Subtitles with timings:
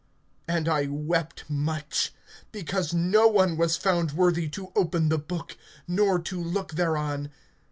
[0.49, 2.11] (4)And I wept much,
[2.51, 5.55] because no one was found worthy to open the book,
[5.87, 7.29] nor to look thereon.